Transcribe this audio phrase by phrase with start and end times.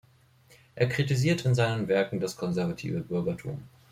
[0.73, 3.65] Er kritisiert in seinen Werken das konservative Bürgertum.